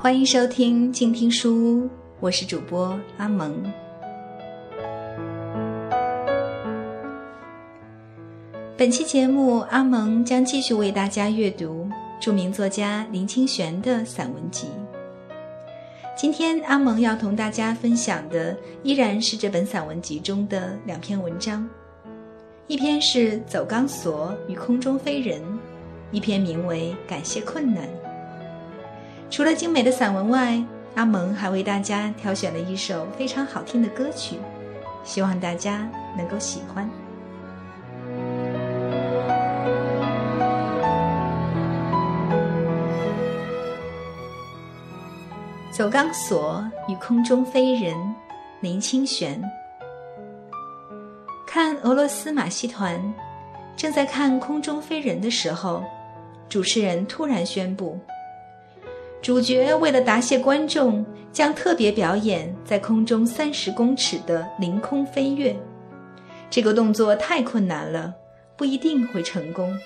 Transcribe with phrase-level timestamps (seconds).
[0.00, 1.90] 欢迎收听静听书屋，
[2.20, 3.60] 我是主播阿蒙。
[8.76, 11.90] 本期节目，阿蒙将继续为大家阅读
[12.20, 14.68] 著名作家林清玄的散文集。
[16.16, 21.68] 今天，阿蒙要同大家分享的依然是这本散文集中的两篇文章，
[22.68, 25.40] 一篇是《走钢索与空中飞人》，
[26.12, 27.82] 一篇名为《感谢困难》。
[29.30, 30.60] 除了精美的散文外，
[30.94, 34.36] 阿蒙还为大家挑选了一首非常好听的歌曲，
[35.04, 36.88] 希望大家能够喜欢。
[45.70, 47.94] 走钢索与空中飞人，
[48.60, 49.40] 林清玄。
[51.46, 53.00] 看俄罗斯马戏团，
[53.76, 55.84] 正在看空中飞人的时候，
[56.48, 57.96] 主持人突然宣布。
[59.20, 65.54] 主角为了答谢观众，将特别表演在空中三十公尺的凌空飞跃。
[66.48, 68.14] 这个动作太困难了，
[68.56, 69.76] 不一定会成功。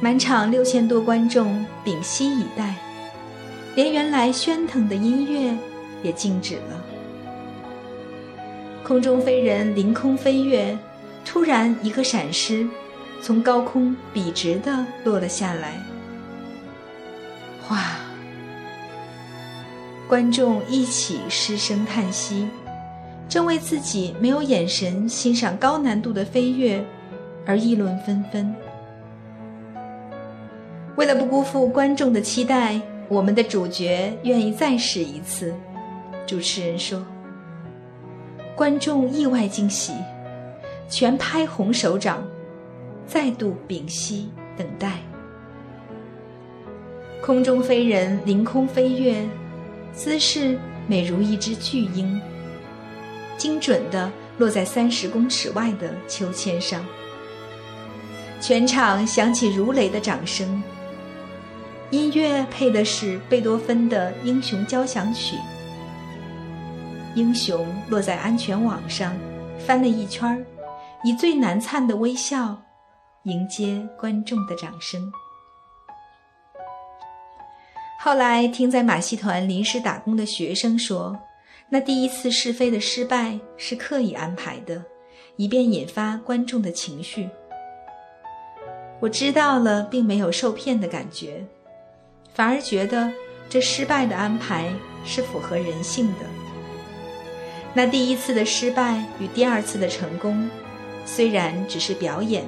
[0.00, 2.76] 满场六千多观众屏息以待，
[3.74, 5.54] 连原来喧腾的音乐
[6.02, 6.84] 也静止了。
[8.82, 10.76] 空中飞人凌空飞跃，
[11.24, 12.66] 突然一个闪失，
[13.20, 15.80] 从高空笔直地落了下来。
[20.12, 22.46] 观众一起失声叹息，
[23.30, 26.84] 正为自己没有眼神欣赏高难度的飞跃
[27.46, 28.54] 而议论纷纷。
[30.96, 35.54] 为了不辜负观众的期待，我们的主角愿意再试一次。
[36.26, 37.02] 主持人说
[38.54, 39.94] ：“观众意外惊喜，
[40.90, 42.22] 全拍红手掌，
[43.06, 44.98] 再度屏息等待。”
[47.24, 49.26] 空中飞人凌空飞跃，
[50.02, 50.58] 姿势
[50.88, 52.20] 美如一只巨鹰，
[53.38, 56.84] 精准地落在三十公尺外的秋千上。
[58.40, 60.60] 全场响起如雷的掌声。
[61.90, 65.36] 音乐配的是贝多芬的《英雄交响曲》。
[67.14, 69.16] 英雄落在安全网上，
[69.64, 70.44] 翻了一圈，
[71.04, 72.60] 以最难灿的微笑
[73.22, 75.00] 迎接观众的掌声。
[78.04, 81.16] 后来听在马戏团临时打工的学生说，
[81.68, 84.82] 那第一次试飞的失败是刻意安排的，
[85.36, 87.30] 以便引发观众的情绪。
[88.98, 91.46] 我知道了，并没有受骗的感觉，
[92.34, 93.08] 反而觉得
[93.48, 94.72] 这失败的安排
[95.04, 96.26] 是符合人性的。
[97.72, 100.50] 那第一次的失败与第二次的成功，
[101.06, 102.44] 虽然只是表演，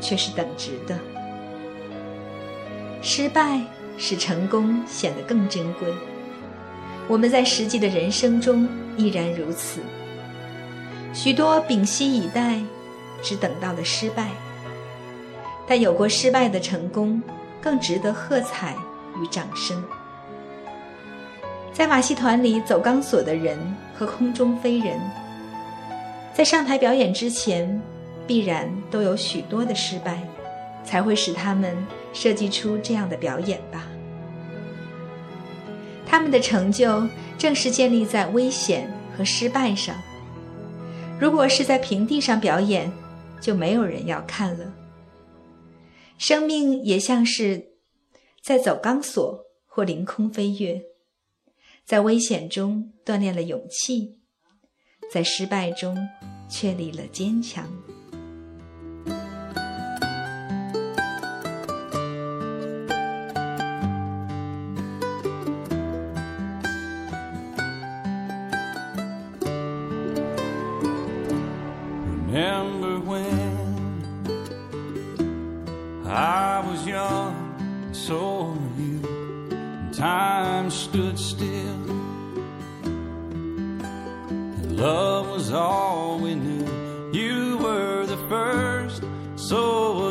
[0.00, 0.98] 却是等值的。
[3.02, 3.60] 失败。
[4.00, 5.86] 使成功显得更珍贵。
[7.06, 8.66] 我们在实际的人生中
[8.96, 9.80] 亦然如此。
[11.12, 12.58] 许多屏息以待，
[13.22, 14.30] 只等到了失败。
[15.68, 17.22] 但有过失败的成功，
[17.60, 18.74] 更值得喝彩
[19.20, 19.82] 与掌声。
[21.72, 23.58] 在马戏团里走钢索的人
[23.94, 24.98] 和空中飞人，
[26.32, 27.80] 在上台表演之前，
[28.26, 30.22] 必然都有许多的失败，
[30.84, 31.76] 才会使他们。
[32.12, 33.86] 设计出这样的表演吧。
[36.06, 37.06] 他们的成就
[37.38, 39.96] 正是建立在危险和失败上。
[41.20, 42.90] 如果是在平地上表演，
[43.40, 44.74] 就没有人要看了。
[46.18, 47.72] 生命也像是
[48.42, 50.82] 在走钢索或凌空飞跃，
[51.84, 54.18] 在危险中锻炼了勇气，
[55.10, 56.08] 在失败中
[56.48, 57.70] 确立了坚强。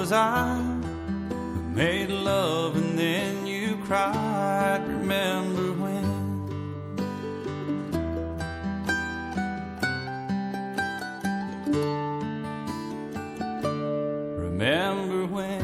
[0.10, 0.58] Was I.
[1.54, 4.82] We made love and then you cried.
[4.88, 6.08] Remember when?
[14.38, 15.62] Remember when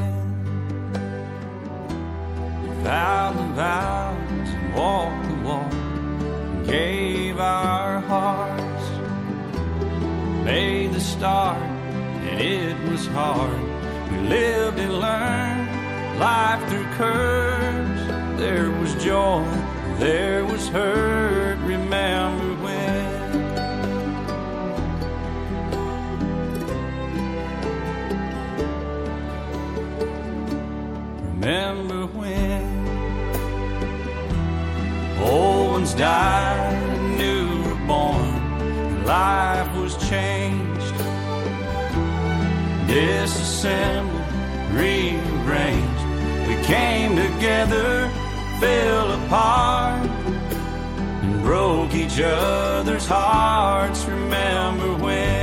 [2.62, 8.86] we vowed the vows and walked the walk and gave our hearts,
[10.44, 13.75] made the start, and it was hard.
[14.12, 18.40] We lived and learned, life through curves.
[18.40, 19.46] There was joy,
[20.00, 21.44] there was hurt.
[44.75, 46.04] Rearranged.
[46.48, 48.10] We came together,
[48.60, 50.10] fell apart,
[51.24, 54.06] and broke each other's hearts.
[54.06, 55.34] Remember when?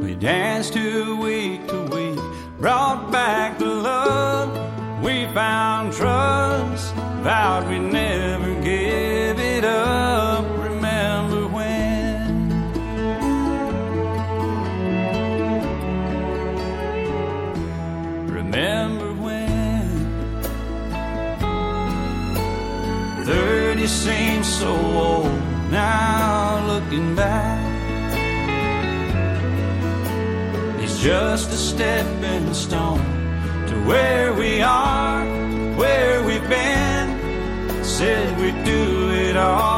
[0.00, 2.20] We danced to week to week,
[2.60, 5.02] brought back the love.
[5.02, 10.44] We found trust, vowed we'd never give it up.
[10.56, 12.38] Remember when?
[18.28, 20.14] Remember when
[23.26, 25.26] 30 seems so old
[25.72, 27.67] now looking back
[31.00, 32.98] Just a stepping stone
[33.68, 35.24] to where we are,
[35.76, 37.84] where we've been.
[37.84, 39.77] Said we'd do it all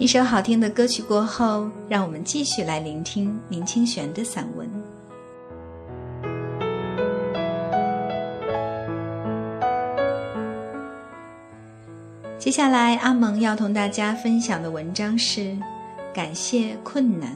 [0.00, 4.66] 一首好听的歌曲过后，让我们继续来聆听林清玄的散文。
[12.38, 15.40] 接下来，阿蒙要同大家分享的文章是
[16.14, 17.30] 《感谢困难》。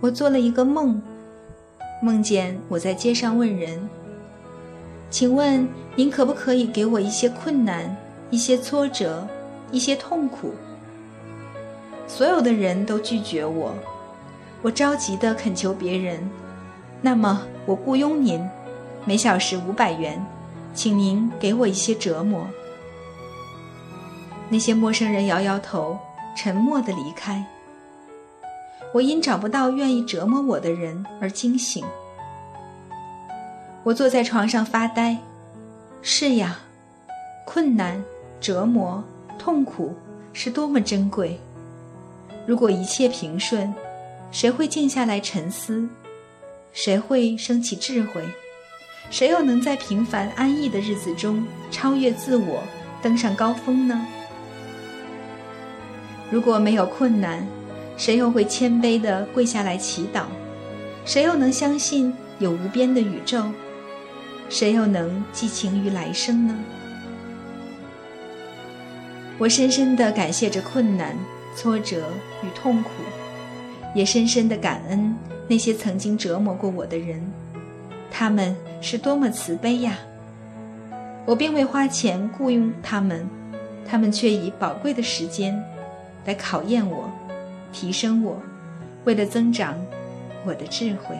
[0.00, 1.00] 我做了一个梦，
[2.02, 3.88] 梦见我在街上问人
[5.10, 7.96] ：“请问您可不可以给我一些困难、
[8.30, 9.26] 一些挫折、
[9.72, 10.54] 一些痛苦？”
[12.06, 13.74] 所有的人都拒绝我，
[14.62, 16.30] 我着急地恳求别人
[17.02, 18.48] ：“那么我雇佣您，
[19.04, 20.24] 每小时五百元，
[20.74, 22.46] 请您给我一些折磨。”
[24.48, 25.98] 那些陌生人摇摇头，
[26.36, 27.44] 沉默地离开。
[28.92, 31.84] 我因找不到愿意折磨我的人而惊醒。
[33.82, 35.16] 我坐在床上发呆。
[36.02, 36.58] 是呀，
[37.44, 38.02] 困难、
[38.40, 39.02] 折磨、
[39.38, 39.94] 痛苦
[40.32, 41.38] 是多么珍贵。
[42.46, 43.72] 如果一切平顺，
[44.30, 45.88] 谁会静下来沉思？
[46.72, 48.22] 谁会升起智慧？
[49.10, 52.62] 谁又能在平凡安逸的日子中超越自我，
[53.02, 54.06] 登上高峰呢？
[56.30, 57.46] 如果没有困难，
[57.96, 60.24] 谁又会谦卑地跪下来祈祷？
[61.04, 63.42] 谁又能相信有无边的宇宙？
[64.50, 66.54] 谁又能寄情于来生呢？
[69.38, 71.16] 我深深地感谢着困难、
[71.56, 72.10] 挫折
[72.42, 72.90] 与痛苦，
[73.94, 75.14] 也深深地感恩
[75.48, 77.24] 那些曾经折磨过我的人，
[78.10, 79.96] 他们是多么慈悲呀！
[81.24, 83.24] 我并未花钱雇佣他们，
[83.86, 85.62] 他们却以宝贵的时间
[86.24, 87.08] 来考验我、
[87.72, 88.42] 提升我，
[89.04, 89.76] 为了增长
[90.44, 91.16] 我的智慧。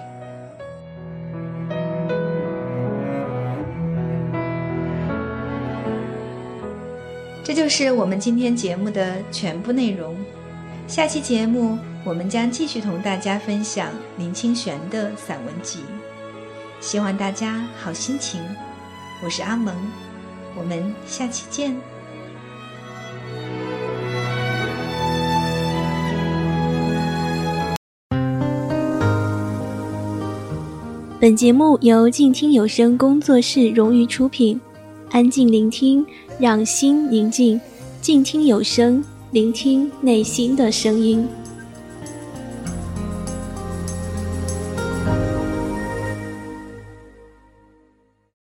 [7.43, 10.17] 这就是我们今天节目的全部内容。
[10.87, 15.81] 下期节目我们将继续同大家分享林清玄的散文集。
[16.81, 18.41] 希望大家好心情。
[19.25, 19.75] 我是阿蒙，
[20.57, 21.77] 我们下期见。
[31.21, 34.59] 本节目由静听有声工作室荣誉出品，
[35.11, 36.07] 安静聆听，
[36.39, 37.61] 让心宁静，
[38.01, 41.27] 静听有声，聆听内心的声音。